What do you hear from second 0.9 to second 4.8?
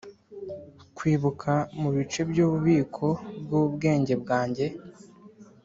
kwibuka mubice byububiko bwubwenge bwanjye